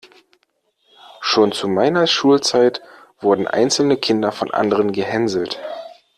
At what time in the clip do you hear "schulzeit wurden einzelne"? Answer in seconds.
2.07-3.97